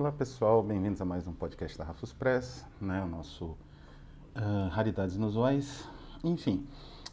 [0.00, 5.14] Olá pessoal, bem-vindos a mais um podcast da Rafus Press, né, o nosso uh, Raridades
[5.14, 5.86] Inusuais.
[6.24, 6.66] Enfim,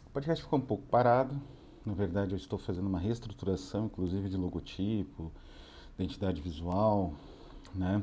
[0.06, 1.36] o podcast ficou um pouco parado,
[1.86, 5.34] na verdade eu estou fazendo uma reestruturação, inclusive de logotipo,
[6.00, 7.14] identidade visual,
[7.76, 8.02] né,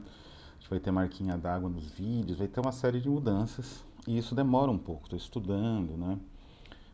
[0.53, 3.87] a gente vai ter marquinha d'água nos vídeos, vai ter uma série de mudanças.
[4.07, 6.19] E isso demora um pouco, estou estudando, né,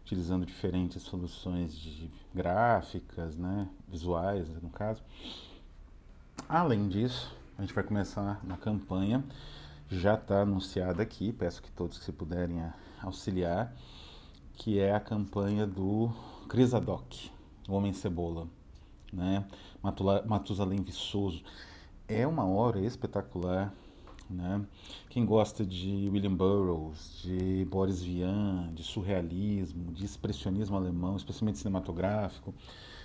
[0.03, 5.03] utilizando diferentes soluções de gráficas, né, visuais no caso.
[6.49, 9.23] Além disso, a gente vai começar uma campanha,
[9.87, 12.59] já está anunciada aqui, peço que todos que se puderem
[13.03, 13.77] auxiliar,
[14.55, 16.11] que é a campanha do
[16.49, 17.31] Crisadoc,
[17.69, 18.49] o Homem Cebola,
[19.13, 19.45] né?
[20.27, 21.43] Matusalém Viçoso.
[22.09, 23.71] É uma hora espetacular,
[24.31, 24.65] né?
[25.11, 32.55] Quem gosta de William Burroughs, de Boris Vian, de surrealismo, de expressionismo alemão, especialmente cinematográfico,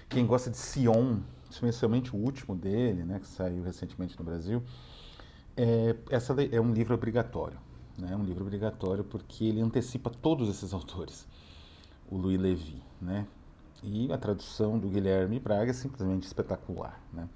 [0.08, 1.18] quem gosta de Sion,
[1.56, 4.62] especialmente o último dele, né, que saiu recentemente no Brasil,
[5.56, 7.58] é, essa é um livro obrigatório.
[7.98, 11.28] Né, é um livro obrigatório porque ele antecipa todos esses autores.
[12.10, 13.26] O Louis Levy, né?
[13.82, 17.28] E a tradução do Guilherme Braga é simplesmente espetacular, né?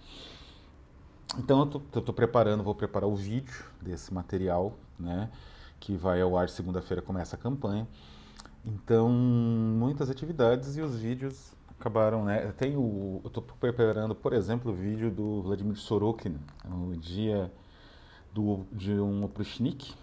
[1.37, 5.29] Então eu estou preparando, vou preparar o vídeo desse material, né?
[5.79, 7.87] Que vai ao ar segunda-feira, começa a campanha.
[8.65, 12.51] Então, muitas atividades e os vídeos acabaram, né?
[12.57, 17.51] Tem o, eu estou preparando, por exemplo, o vídeo do Vladimir Sorokin, o dia
[18.33, 19.93] do, de um Oprishnik,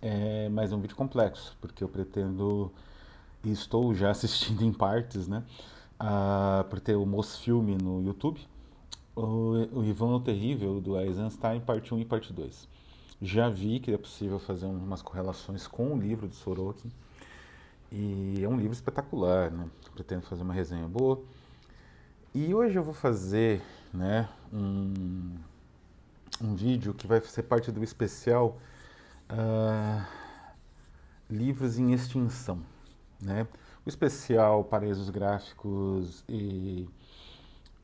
[0.00, 2.72] é, mas é um vídeo complexo, porque eu pretendo,
[3.44, 5.44] e estou já assistindo em partes, né?
[5.98, 8.40] A, por ter o Mosfilme no YouTube,
[9.14, 12.66] o, o Ivan o Terrível, do Eisenstein, parte 1 e parte 2.
[13.20, 16.90] Já vi que é possível fazer umas correlações com o livro de Sorokin,
[17.92, 19.68] e é um livro espetacular, né?
[19.94, 21.22] Pretendo fazer uma resenha boa.
[22.34, 23.60] E hoje eu vou fazer
[23.92, 25.34] né, um,
[26.42, 28.58] um vídeo que vai ser parte do especial
[29.30, 30.02] uh,
[31.28, 32.62] Livros em Extinção.
[33.20, 33.46] Né?
[33.84, 36.88] O especial Paraísos Gráficos e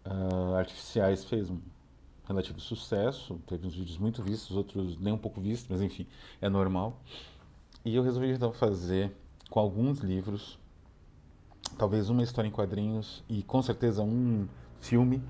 [0.06, 1.60] uh, Artificiais fez um
[2.26, 6.06] relativo sucesso, teve uns vídeos muito vistos, outros nem um pouco vistos, mas enfim,
[6.40, 6.98] é normal.
[7.84, 9.14] E eu resolvi então fazer
[9.50, 10.58] com alguns livros,
[11.76, 14.46] talvez uma história em quadrinhos e com certeza um
[14.80, 15.22] filme.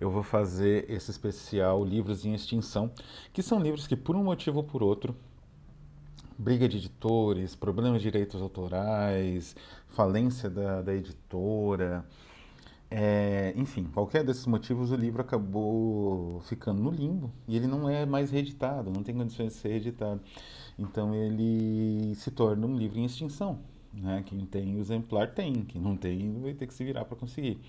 [0.00, 2.90] Eu vou fazer esse especial Livros em Extinção,
[3.32, 5.16] que são livros que, por um motivo ou por outro,
[6.38, 9.56] briga de editores, problemas de direitos autorais,
[9.88, 12.06] falência da, da editora,
[12.90, 18.06] é, enfim, qualquer desses motivos, o livro acabou ficando no limbo e ele não é
[18.06, 20.20] mais reeditado, não tem condições de ser reeditado.
[20.78, 23.58] Então ele se torna um livro em extinção.
[23.92, 24.22] Né?
[24.24, 27.60] Quem tem o exemplar tem, quem não tem vai ter que se virar para conseguir.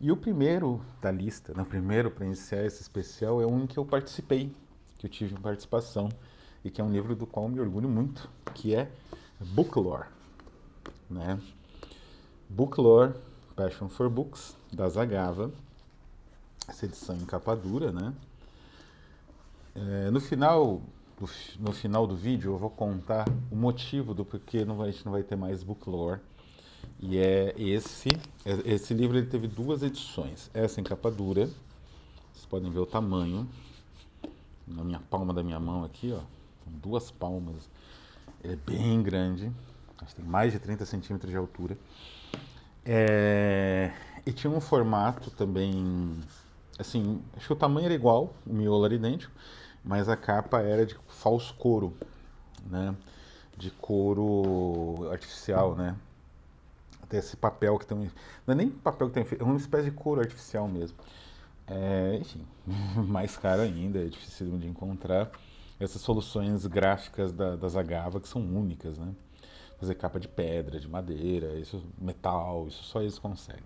[0.00, 3.66] E o primeiro da lista, né, o primeiro para iniciar esse especial, é um em
[3.66, 4.50] que eu participei,
[4.98, 6.08] que eu tive participação,
[6.64, 8.90] e que é um livro do qual me orgulho muito, que é
[9.38, 10.06] Booklore.
[11.08, 11.38] Né?
[12.48, 13.14] Booklore,
[13.54, 15.52] Passion for Books, da Zagava,
[16.66, 18.14] essa edição em capa dura, né?
[19.74, 20.82] É, no final
[21.58, 25.12] no final do vídeo eu vou contar o motivo do porquê não a gente não
[25.12, 26.20] vai ter mais Booklore.
[26.98, 28.08] E é esse,
[28.44, 30.50] é, esse livro ele teve duas edições.
[30.54, 31.46] Essa em capa dura,
[32.32, 33.48] vocês podem ver o tamanho,
[34.66, 36.20] na minha palma da minha mão aqui, ó,
[36.66, 37.68] duas palmas.
[38.42, 39.52] Ele é bem grande,
[39.98, 41.76] acho que tem mais de 30 centímetros de altura.
[42.84, 43.92] É,
[44.24, 46.18] e tinha um formato também,
[46.78, 49.32] assim, acho que o tamanho era igual, o miolo era idêntico,
[49.84, 51.94] mas a capa era de falso couro,
[52.66, 52.94] né?
[53.56, 55.96] De couro artificial, né?
[57.02, 57.98] Até esse papel que tem.
[58.46, 59.38] Não é nem papel que tem.
[59.38, 60.96] É uma espécie de couro artificial mesmo.
[61.66, 62.44] É, enfim,
[63.06, 65.30] mais caro ainda, é difícil de encontrar.
[65.78, 69.14] Essas soluções gráficas da, Agava que são únicas, né?
[69.78, 73.64] Fazer capa de pedra, de madeira, isso, metal, isso só eles conseguem.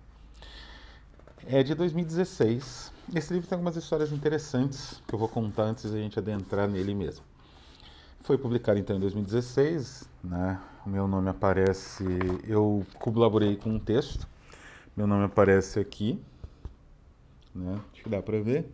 [1.45, 2.94] É de 2016.
[3.13, 6.95] Esse livro tem algumas histórias interessantes que eu vou contar antes da gente adentrar nele
[6.95, 7.23] mesmo.
[8.21, 10.59] Foi publicado então em 2016, né?
[10.85, 12.03] O meu nome aparece,
[12.47, 14.27] eu colaborei com um texto.
[14.97, 16.19] Meu nome aparece aqui,
[17.53, 17.79] né?
[17.93, 18.71] Acho que dá para ver.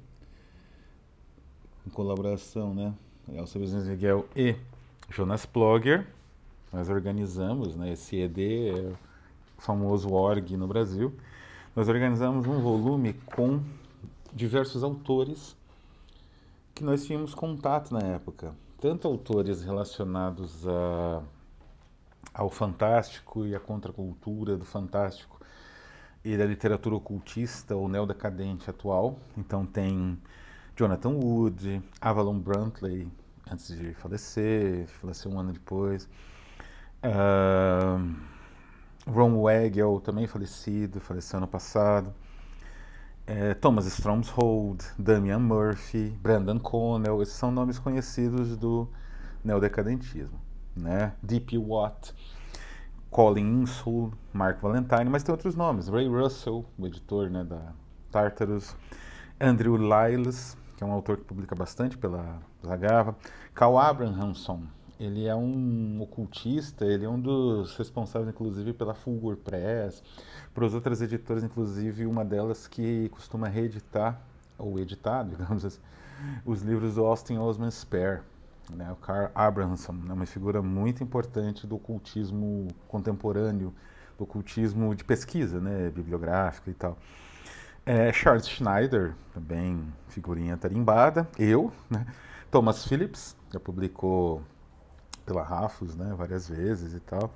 [1.86, 2.94] Em colaboração, né?
[3.34, 4.56] Elsa Business Miguel e
[5.10, 6.08] Jonas Plogger.
[6.72, 7.92] Nós organizamos, né?
[7.92, 8.40] Esse ED
[8.70, 8.94] é
[9.58, 11.14] o famoso org no Brasil
[11.76, 13.62] nós organizamos um volume com
[14.34, 15.56] diversos autores
[16.74, 21.22] que nós tínhamos contato na época, tanto autores relacionados a,
[22.34, 25.40] ao fantástico e à contracultura do fantástico
[26.24, 29.20] e da literatura ocultista ou neodecadente atual.
[29.38, 30.18] Então tem
[30.76, 33.08] Jonathan Wood, Avalon Brantley,
[33.52, 36.08] antes de falecer, faleceu um ano depois.
[37.04, 38.16] Uh,
[39.08, 42.14] Ron Weigel, também falecido, faleceu ano passado.
[43.28, 48.90] É, Thomas Stromshold, Damian Murphy, Brandon Connell, esses são nomes conhecidos do
[49.44, 50.40] neodecadentismo.
[50.76, 51.14] Né?
[51.22, 51.58] D.P.
[51.58, 52.14] Watt,
[53.10, 55.88] Colin Insull, Mark Valentine, mas tem outros nomes.
[55.88, 57.74] Ray Russell, o editor né, da
[58.10, 58.76] Tartarus,
[59.40, 63.16] Andrew Lyles, que é um autor que publica bastante pela Zagava,
[63.54, 64.64] Carl Abrahamson,
[65.02, 70.04] ele é um ocultista, ele é um dos responsáveis, inclusive, pela Fulgor Press,
[70.54, 74.22] para as outras editoras, inclusive uma delas que costuma reeditar,
[74.60, 75.80] ou editar, digamos assim,
[76.46, 78.22] os livros do Austin Osman Spare.
[78.70, 78.92] Né?
[78.92, 83.74] O Carl Abrahamson é uma figura muito importante do ocultismo contemporâneo,
[84.20, 85.90] do ocultismo de pesquisa, né?
[85.90, 86.96] bibliográfica e tal.
[87.84, 91.28] É, Charles Schneider, também figurinha tarimbada.
[91.40, 92.06] Eu, né?
[92.52, 94.44] Thomas Phillips, já publicou
[95.26, 97.34] pela Rafus, né, várias vezes e tal.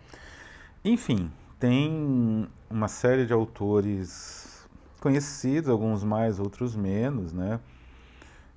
[0.84, 4.68] Enfim, tem uma série de autores
[5.00, 7.60] conhecidos, alguns mais, outros menos, né?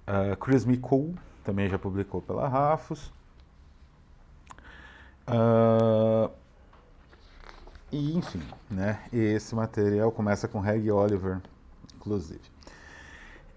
[0.07, 1.15] Uh, Chris McCool
[1.45, 3.13] também já publicou pela Rafus.
[5.29, 6.31] Uh,
[7.93, 9.03] e, enfim, né?
[9.13, 11.41] Esse material começa com Reg Oliver,
[11.97, 12.41] inclusive.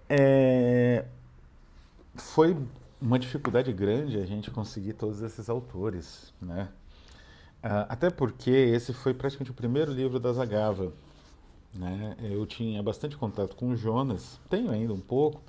[0.08, 1.06] É,
[2.16, 2.56] foi
[3.02, 6.68] uma dificuldade grande a gente conseguir todos esses autores, né?
[7.62, 10.92] Uh, até porque esse foi praticamente o primeiro livro da Zagava.
[11.74, 12.16] Né?
[12.20, 15.40] Eu tinha bastante contato com o Jonas, tenho ainda um pouco,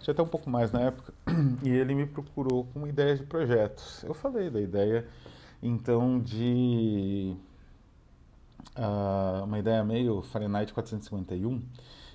[0.00, 1.12] tinha até um pouco mais na época,
[1.64, 4.02] e ele me procurou com ideias de projetos.
[4.04, 5.06] Eu falei da ideia,
[5.62, 7.34] então, de
[8.76, 11.62] uh, uma ideia meio Fahrenheit 451,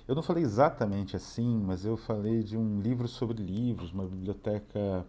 [0.06, 5.06] eu não falei exatamente assim, mas eu falei de um livro sobre livros, uma biblioteca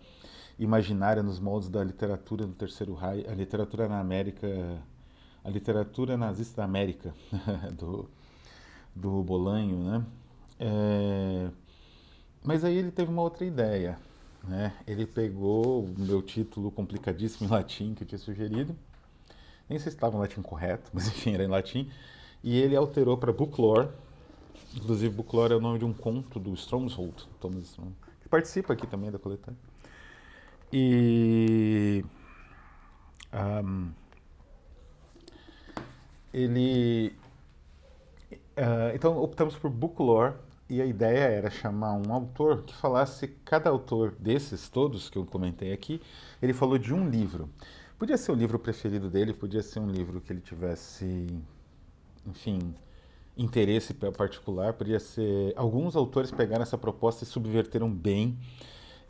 [0.57, 4.47] imaginária nos moldes da literatura do Terceiro Raio, a literatura na América,
[5.43, 7.13] a literatura nazista da América,
[7.77, 8.09] do,
[8.95, 10.05] do Bolanho, né?
[10.59, 11.49] É,
[12.41, 13.99] mas aí ele teve uma outra ideia,
[14.43, 14.73] né?
[14.87, 18.73] Ele pegou o meu título complicadíssimo em latim que eu tinha sugerido,
[19.67, 21.91] nem sei se estava em latim correto, mas enfim, era em latim,
[22.41, 23.89] e ele alterou para Booklore,
[24.75, 27.77] Inclusive, Buclore é o nome de um conto do Stromshold, Thomas
[28.21, 29.59] que participa aqui também da coletânea.
[30.73, 32.03] E.
[33.33, 33.91] Um,
[36.33, 37.15] ele.
[38.57, 40.33] Uh, então, optamos por Booklore
[40.69, 45.25] e a ideia era chamar um autor que falasse, cada autor desses todos que eu
[45.25, 46.01] comentei aqui,
[46.41, 47.49] ele falou de um livro.
[47.99, 51.27] Podia ser o livro preferido dele, podia ser um livro que ele tivesse,
[52.25, 52.73] enfim,
[53.37, 55.53] interesse particular, poderia ser.
[55.55, 58.37] Alguns autores pegaram essa proposta e subverteram bem.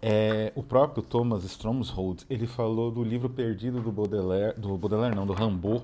[0.02, 5.26] É, o próprio Thomas Stromshold, ele falou do livro perdido do Baudelaire, do Baudelaire não,
[5.26, 5.84] do Rambaud.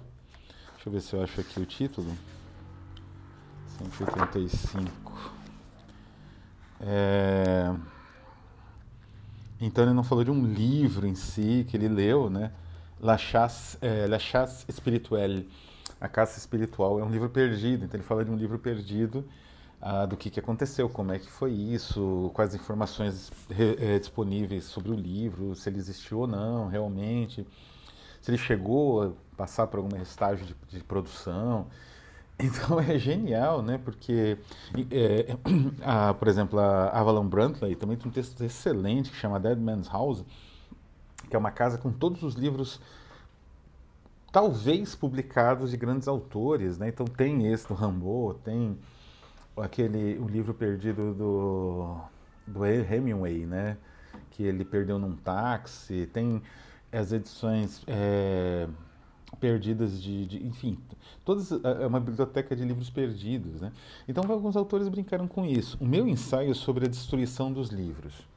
[0.74, 2.12] Deixa eu ver se eu acho aqui o título.
[3.78, 4.92] 185.
[6.82, 7.74] É...
[9.60, 12.52] Então ele não falou de um livro em si que ele leu, né?
[13.00, 15.48] La Chasse, é, La Chasse Spirituelle
[16.02, 19.24] a Caça Espiritual é um livro perdido, então ele fala de um livro perdido,
[19.80, 24.92] ah, do que, que aconteceu, como é que foi isso, quais informações é, disponíveis sobre
[24.92, 27.48] o livro, se ele existiu ou não realmente,
[28.20, 31.68] se ele chegou a passar por algum estágio de, de produção.
[32.44, 33.78] Então é genial, né?
[33.78, 34.36] Porque,
[34.90, 35.38] é,
[35.86, 39.88] a, por exemplo, a Avalon Brantley também tem um texto excelente que chama Dead Man's
[39.88, 40.26] House,
[41.30, 42.82] que é uma casa com todos os livros
[44.32, 46.88] talvez publicados de grandes autores, né?
[46.90, 48.78] Então tem esse do Rambo, tem
[49.58, 51.98] aquele o livro perdido do
[52.48, 53.78] do Hemingway, né?
[54.32, 56.42] Que ele perdeu num táxi, tem
[56.92, 58.68] as edições é,
[59.40, 60.78] perdidas de, de, enfim,
[61.24, 63.72] todas é, é uma biblioteca de livros perdidos, né?
[64.08, 65.78] Então alguns autores brincaram com isso.
[65.80, 68.28] O meu ensaio é sobre a destruição dos livros,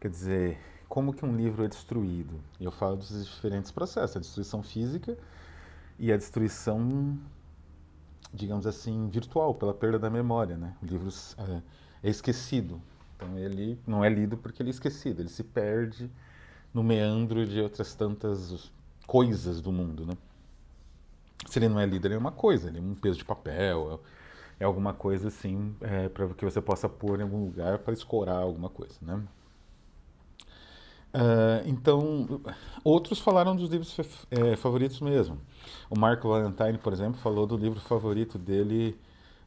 [0.00, 2.38] quer dizer como que um livro é destruído.
[2.60, 5.16] E eu falo dos diferentes processos, a destruição física
[5.98, 7.18] e a destruição,
[8.30, 10.54] digamos assim, virtual, pela perda da memória.
[10.58, 10.76] Né?
[10.82, 11.08] O livro
[11.38, 11.62] é,
[12.02, 12.78] é esquecido.
[13.16, 16.10] Então ele não é lido porque ele é esquecido, ele se perde
[16.74, 18.70] no meandro de outras tantas
[19.06, 20.04] coisas do mundo.
[20.04, 20.12] Né?
[21.46, 23.98] Se ele não é lido, ele é uma coisa, ele é um peso de papel,
[24.60, 27.94] é, é alguma coisa assim, é, para que você possa pôr em algum lugar para
[27.94, 28.96] escorar alguma coisa.
[29.00, 29.26] Né?
[31.14, 32.40] Uh, então,
[32.82, 33.96] outros falaram dos livros
[34.30, 35.38] é, favoritos mesmo.
[35.90, 38.98] O Marco Valentine, por exemplo, falou do livro favorito dele,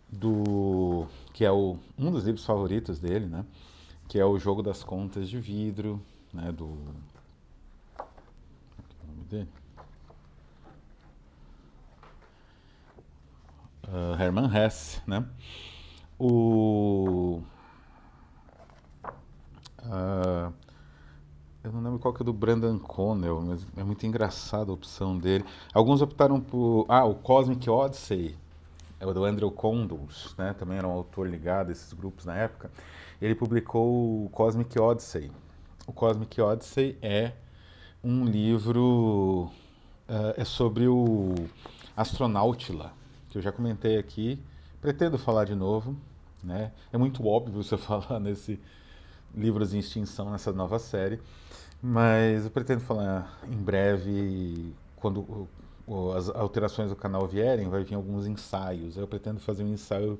[0.07, 3.45] do que é o, um dos livros favoritos dele, né?
[4.07, 6.01] que é o jogo das contas de vidro,
[6.34, 6.77] né, do...
[7.98, 9.50] Qual é o nome dele?
[13.88, 15.25] Uh, Hermann Hesse, né?
[16.19, 17.41] O...
[19.84, 20.53] Uh,
[21.65, 25.17] eu não lembro qual que é do Brandon Connell, mas é muito engraçada a opção
[25.17, 25.43] dele.
[25.74, 26.86] Alguns optaram por...
[26.88, 28.38] Ah, o Cosmic Odyssey,
[29.00, 30.53] é o do Andrew Condos, né?
[30.53, 32.69] Também era um autor ligado a esses grupos na época.
[33.19, 35.31] Ele publicou o Cosmic Odyssey.
[35.88, 37.34] O Cosmic Odyssey é
[38.03, 39.50] um livro...
[40.07, 41.34] Uh, é sobre o
[41.98, 42.93] Astronautila,
[43.29, 44.39] que eu já comentei aqui.
[44.79, 45.95] Pretendo falar de novo,
[46.43, 46.72] né?
[46.93, 48.60] É muito óbvio você falar nesse
[49.34, 51.20] livros em extinção nessa nova série.
[51.82, 55.48] Mas eu pretendo falar em breve, quando
[56.15, 58.98] as alterações do canal vierem, vai vir alguns ensaios.
[58.98, 60.20] Eu pretendo fazer um ensaio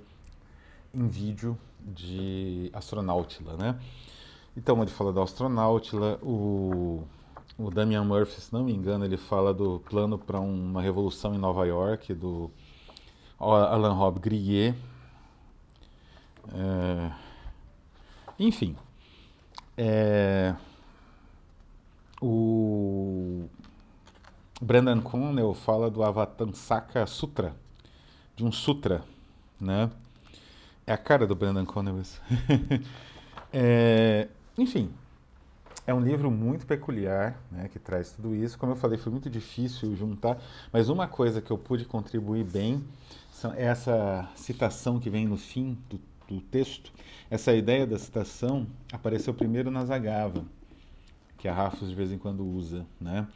[0.93, 3.79] em vídeo de Astronautila, né?
[4.55, 7.03] Então, ele fala da Astronautila, o,
[7.57, 11.38] o Damian Murphy, se não me engano, ele fala do plano para uma revolução em
[11.38, 12.50] Nova York, do
[13.38, 14.75] Alan Rob Grillet.
[16.53, 17.12] É,
[18.39, 18.77] enfim,
[19.77, 20.55] é,
[22.22, 23.48] o
[24.62, 27.55] Brandon Connell fala do Avatansaka Sutra,
[28.36, 29.03] de um sutra,
[29.60, 29.89] né?
[30.88, 32.22] É a cara do Brandon Connell isso.
[33.51, 34.27] é,
[34.58, 34.94] enfim,
[35.88, 38.58] é um livro muito peculiar, né, que traz tudo isso.
[38.58, 40.38] Como eu falei, foi muito difícil juntar,
[40.72, 42.84] mas uma coisa que eu pude contribuir bem
[43.55, 46.91] é essa citação que vem no fim do, do texto.
[47.29, 50.44] Essa ideia da citação apareceu primeiro na Zagava,
[51.38, 53.27] que a Rafos de vez em quando usa, né?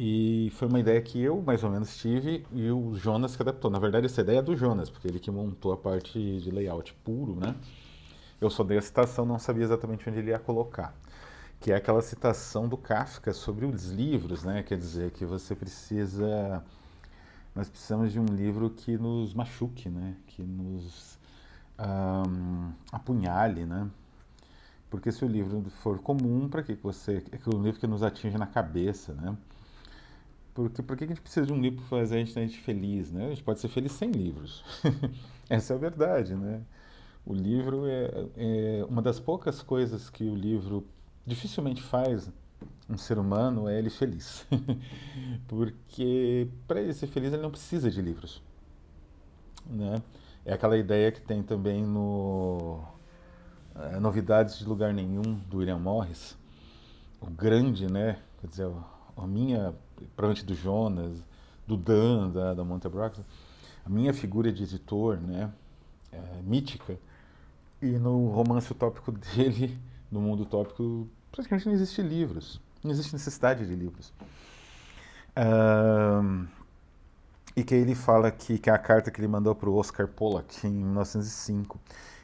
[0.00, 3.68] E foi uma ideia que eu mais ou menos tive e o Jonas que adaptou.
[3.68, 6.94] Na verdade, essa ideia é do Jonas, porque ele que montou a parte de layout
[7.04, 7.56] puro, né?
[8.40, 10.94] Eu só dei a citação, não sabia exatamente onde ele ia colocar.
[11.58, 14.62] Que é aquela citação do Kafka sobre os livros, né?
[14.62, 16.62] Quer dizer, que você precisa.
[17.52, 20.14] Nós precisamos de um livro que nos machuque, né?
[20.28, 21.17] Que nos
[21.78, 23.88] um, apunhale, né?
[24.90, 27.22] Porque se o livro for comum, para que você.
[27.30, 29.36] É o livro que nos atinge na cabeça, né?
[30.54, 32.58] Porque por que a gente precisa de um livro para fazer a gente, a gente
[32.58, 33.26] feliz, né?
[33.26, 34.64] A gente pode ser feliz sem livros.
[35.48, 36.62] Essa é a verdade, né?
[37.24, 40.84] O livro é, é, uma das poucas coisas que o livro
[41.26, 42.30] dificilmente faz
[42.88, 44.46] um ser humano é ele feliz.
[45.46, 48.42] Porque para ele ser feliz ele não precisa de livros,
[49.66, 50.02] né?
[50.44, 52.82] É aquela ideia que tem também no
[53.74, 56.36] é, Novidades de Lugar Nenhum, do William Morris.
[57.20, 58.18] O grande, né?
[58.40, 58.70] Quer dizer,
[59.16, 59.74] a minha,
[60.16, 61.24] provavelmente do Jonas,
[61.66, 63.20] do Dan, da, da Monte Brox,
[63.84, 65.52] a minha figura de editor, né?
[66.10, 66.98] É, mítica.
[67.80, 69.78] E no romance utópico dele,
[70.10, 72.60] no mundo utópico, praticamente não existe livros.
[72.82, 74.12] Não existe necessidade de livros.
[75.36, 76.46] Um,
[77.58, 80.06] e que ele fala que, que é a carta que ele mandou para o Oscar
[80.06, 81.80] Pollack em 1905,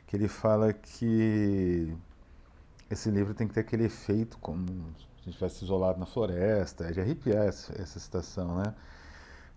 [0.06, 1.92] que ele fala que
[2.88, 6.84] esse livro tem que ter aquele efeito como se a gente estivesse isolado na floresta,
[6.84, 8.74] é de arrepiar essa, essa citação, né?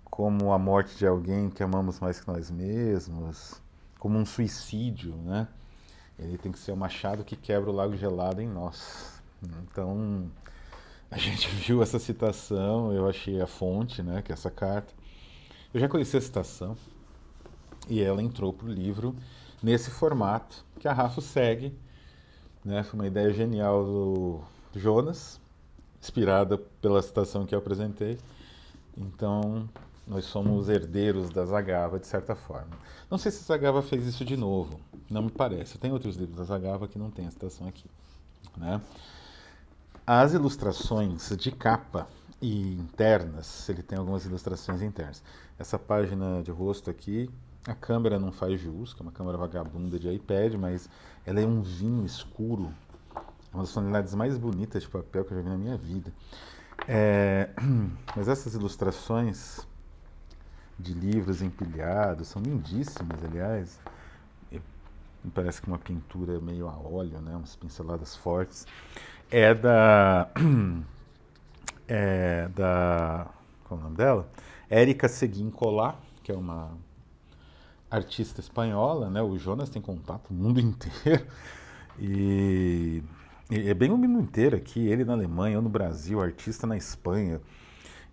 [0.03, 3.61] Como a morte de alguém que amamos mais que nós mesmos,
[3.99, 5.47] como um suicídio, né?
[6.17, 9.21] Ele tem que ser o machado que quebra o lago gelado em nós.
[9.43, 10.31] Então,
[11.11, 14.91] a gente viu essa citação, eu achei a fonte, né, que é essa carta.
[15.73, 16.77] Eu já conheci a citação
[17.89, 19.15] e ela entrou para o livro
[19.61, 21.73] nesse formato que a Rafa segue.
[22.63, 22.83] Né?
[22.83, 24.41] Foi uma ideia genial do
[24.73, 25.39] Jonas,
[26.01, 28.17] inspirada pela citação que eu apresentei.
[28.97, 29.69] Então,
[30.07, 32.71] nós somos herdeiros da Zagava, de certa forma.
[33.11, 35.77] Não sei se a Zagava fez isso de novo, não me parece.
[35.77, 37.89] Tem outros livros da Zagava que não tem a citação aqui.
[38.55, 38.81] Né?
[40.05, 42.07] As ilustrações de capa
[42.41, 45.23] e internas, ele tem algumas ilustrações internas.
[45.57, 47.29] Essa página de rosto aqui,
[47.67, 50.89] a câmera não faz jus, que é uma câmera vagabunda de iPad, mas
[51.25, 52.71] ela é um vinho escuro,
[53.15, 56.11] é uma das tonalidades mais bonitas de papel que eu já vi na minha vida.
[56.87, 57.49] É,
[58.15, 59.65] mas essas ilustrações
[60.77, 63.79] de livros empilhados são lindíssimas, aliás.
[65.33, 68.65] Parece que uma pintura meio a óleo, né, umas pinceladas fortes.
[69.29, 70.29] É da
[71.87, 73.27] é da.
[73.63, 74.29] Qual é o nome dela?
[74.69, 76.71] Érica Seguin Colar, que é uma
[77.89, 79.21] artista espanhola, né?
[79.21, 81.25] O Jonas tem contato o mundo inteiro.
[81.99, 83.03] E,
[83.49, 86.77] e é bem o mundo inteiro aqui, ele na Alemanha, eu no Brasil, artista na
[86.77, 87.41] Espanha.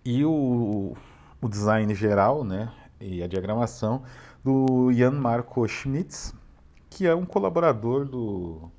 [0.03, 0.95] E o,
[1.41, 2.71] o design geral, né?
[2.99, 4.03] E a diagramação
[4.43, 6.33] do Jan Marco Schmitz,
[6.89, 8.71] que é um colaborador do,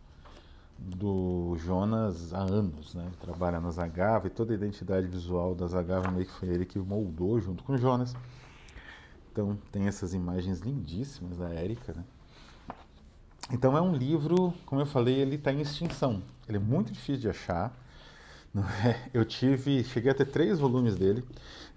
[0.79, 3.11] do Jonas há anos, né?
[3.21, 6.79] Trabalha na Zagava e toda a identidade visual da Zagava meio que foi ele que
[6.79, 8.15] moldou junto com o Jonas.
[9.33, 12.05] Então tem essas imagens lindíssimas da Érica, né?
[13.53, 16.23] Então é um livro, como eu falei, ele está em extinção.
[16.49, 17.73] Ele é muito difícil de achar.
[18.85, 19.11] É?
[19.13, 21.23] Eu tive, cheguei a ter três volumes dele,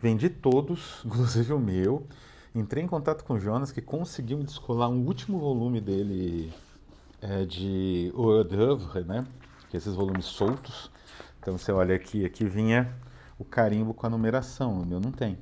[0.01, 2.07] vendi todos, inclusive o meu.
[2.55, 6.51] Entrei em contato com o Jonas, que conseguiu me descolar um último volume dele
[7.21, 9.25] é, de Hors d'oeuvre, né?
[9.69, 10.91] Que é esses volumes soltos.
[11.39, 12.93] Então você olha aqui, aqui vinha
[13.37, 15.37] o carimbo com a numeração, o meu não tem,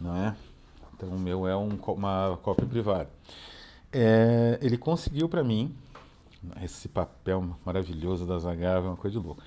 [0.00, 0.36] não é?
[0.96, 3.10] Então o meu é um, uma cópia privada.
[3.92, 5.74] É, ele conseguiu para mim
[6.62, 9.42] esse papel maravilhoso da Zagava, é uma coisa de louco.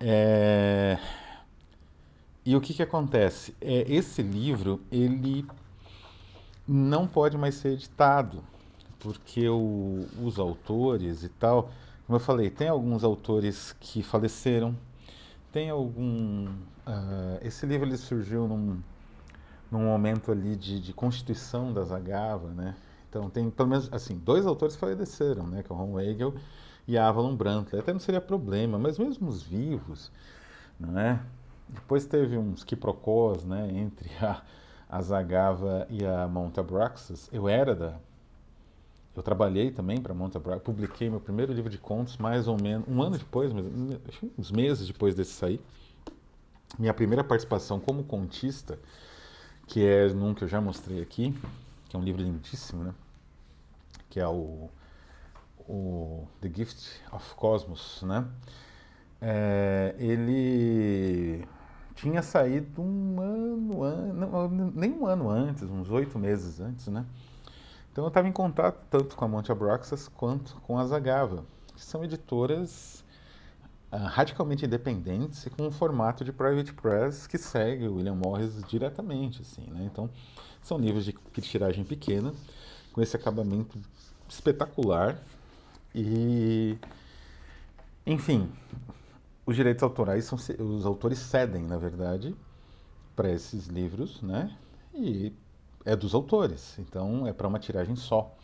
[0.00, 0.98] É,
[2.44, 3.54] e o que que acontece?
[3.60, 5.46] É, esse livro ele
[6.66, 8.42] não pode mais ser editado
[9.02, 11.70] porque o, os autores e tal,
[12.06, 14.76] como eu falei, tem alguns autores que faleceram,
[15.50, 16.46] tem algum.
[16.86, 18.80] Uh, esse livro ele surgiu num,
[19.70, 22.76] num momento ali de, de constituição da Zagava, né?
[23.08, 25.62] Então tem pelo menos assim dois autores faleceram, né?
[25.62, 26.34] Que é o Ron Weigel
[26.86, 27.80] e a Avalon Brantley.
[27.80, 30.12] Até não seria problema, mas mesmo os vivos,
[30.78, 31.20] não é?
[31.68, 33.68] Depois teve uns quiprocós, né?
[33.74, 34.42] Entre a,
[34.88, 37.28] a Zagava e a Monta Braxas.
[37.32, 37.98] Eu era da
[39.14, 43.02] eu trabalhei também para Braga, publiquei meu primeiro livro de contos mais ou menos um
[43.02, 43.64] ano depois, mas,
[44.38, 45.60] uns meses depois desse sair.
[46.78, 48.78] Minha primeira participação como contista,
[49.66, 51.34] que é num que eu já mostrei aqui,
[51.88, 52.94] que é um livro lindíssimo, né?
[54.08, 54.70] Que é o,
[55.68, 58.26] o The Gift of Cosmos, né?
[59.20, 61.46] É, ele
[61.94, 67.04] tinha saído um ano, an, não, nem um ano antes, uns oito meses antes, né?
[67.92, 71.44] Então eu estava em contato tanto com a Monte Abraxas quanto com a Zagava,
[71.74, 73.04] que são editoras
[73.92, 78.62] uh, radicalmente independentes e com um formato de private press que segue o William Morris
[78.66, 79.84] diretamente, assim, né?
[79.84, 80.08] Então
[80.62, 81.12] são livros de,
[81.42, 82.32] tiragem pequena,
[82.94, 83.78] com esse acabamento
[84.26, 85.18] espetacular
[85.94, 86.78] e,
[88.06, 88.50] enfim,
[89.44, 92.34] os direitos autorais são os autores cedem, na verdade,
[93.14, 94.56] para esses livros, né?
[94.94, 95.34] E
[95.84, 98.34] é dos autores, então é para uma tiragem só.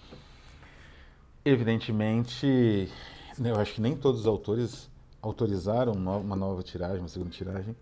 [1.45, 2.91] Evidentemente,
[3.39, 4.91] né, eu acho que nem todos os autores
[5.23, 7.75] autorizaram uma nova tiragem, uma segunda tiragem.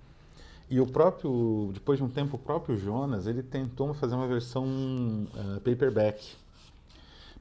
[0.69, 4.65] E o próprio, depois de um tempo, o próprio Jonas, ele tentou fazer uma versão
[4.67, 6.35] uh, paperback.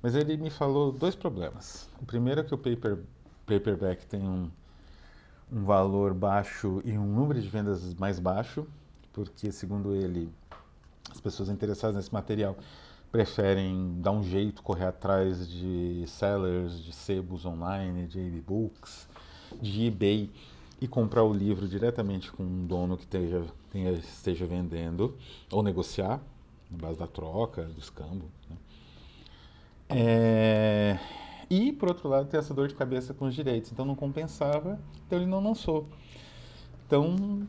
[0.01, 1.89] Mas ele me falou dois problemas.
[1.99, 2.99] O primeiro é que o paper,
[3.47, 4.51] paperback tem um,
[5.51, 8.67] um valor baixo e um número de vendas mais baixo,
[9.12, 10.30] porque, segundo ele,
[11.15, 12.56] as pessoas interessadas nesse material
[13.12, 19.08] preferem dar um jeito, correr atrás de sellers, de sebos online, de e-books,
[19.62, 20.30] de eBay
[20.82, 25.15] e comprar o livro diretamente com um dono que esteja, tenha, esteja vendendo
[25.49, 26.19] ou negociar
[26.69, 28.25] na base da troca, do escambo.
[28.49, 28.58] Né?
[29.89, 30.99] É...
[31.49, 33.71] E, por outro lado, tem essa dor de cabeça com os direitos.
[33.71, 35.88] Então não compensava, então ele não lançou.
[36.86, 37.47] Então,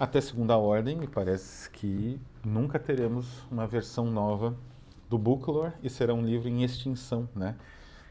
[0.00, 4.56] até segunda ordem, me parece que nunca teremos uma versão nova
[5.10, 7.54] do Booklore e será um livro em extinção, né?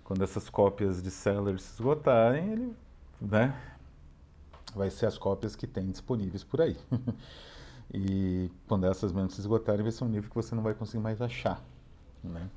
[0.03, 2.75] Quando essas cópias de sellers se esgotarem, ele,
[3.19, 3.59] né,
[4.75, 6.77] vai ser as cópias que tem disponíveis por aí.
[7.91, 11.01] e quando essas mesmo se esgotarem, vai ser um livro que você não vai conseguir
[11.01, 11.59] mais achar,
[12.23, 12.47] né?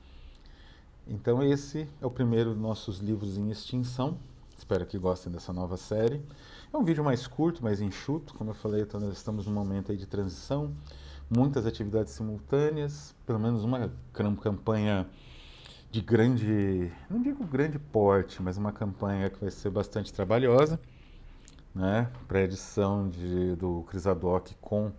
[1.06, 4.18] Então esse é o primeiro dos nossos livros em extinção.
[4.62, 6.22] Espero que gostem dessa nova série.
[6.72, 9.90] É um vídeo mais curto, mais enxuto, como eu falei, então nós estamos num momento
[9.90, 10.72] aí de transição.
[11.28, 13.90] Muitas atividades simultâneas, pelo menos uma
[14.40, 15.08] campanha
[15.90, 20.78] de grande, não digo grande porte, mas uma campanha que vai ser bastante trabalhosa,
[21.74, 24.92] né, para a edição de, do Crisadoc com,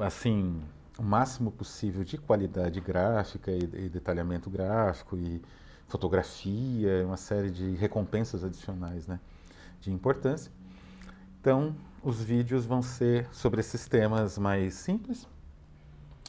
[0.00, 0.62] assim,
[0.98, 5.42] o máximo possível de qualidade gráfica e, e detalhamento gráfico e
[5.90, 9.18] fotografia, uma série de recompensas adicionais, né,
[9.80, 10.50] de importância.
[11.40, 15.26] Então, os vídeos vão ser sobre esses temas mais simples,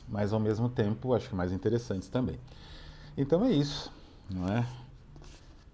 [0.09, 2.37] mas ao mesmo tempo acho que mais interessantes também.
[3.15, 3.91] Então é isso,
[4.29, 4.65] não é?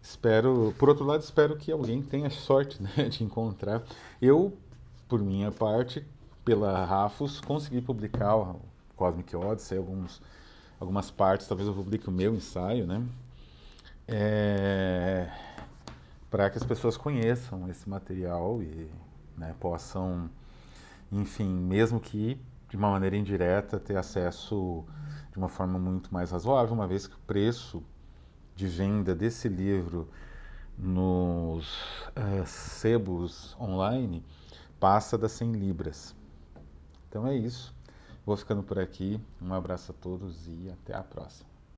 [0.01, 3.83] Espero, por outro lado, espero que alguém tenha sorte né, de encontrar.
[4.21, 4.55] Eu,
[5.07, 6.05] por minha parte,
[6.43, 8.59] pela Rafus, consegui publicar o
[8.95, 10.21] Cosmic Odyssey, alguns,
[10.79, 13.03] algumas partes, talvez eu publique o meu ensaio, né?
[14.07, 15.29] É,
[16.29, 18.89] para que as pessoas conheçam esse material e
[19.37, 20.29] né, possam,
[21.11, 22.39] enfim, mesmo que
[22.69, 24.83] de uma maneira indireta, ter acesso
[25.31, 27.83] de uma forma muito mais razoável, uma vez que o preço
[28.55, 30.09] de venda desse livro
[30.77, 31.67] nos
[32.09, 34.23] uh, sebos online
[34.79, 36.15] passa das 100 libras.
[37.09, 37.73] Então é isso.
[38.25, 39.19] Vou ficando por aqui.
[39.41, 41.46] Um abraço a todos e até a próxima.